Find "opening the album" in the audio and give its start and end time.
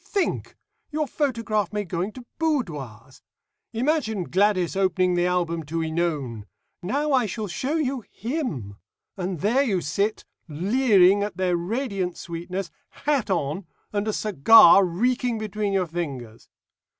4.75-5.61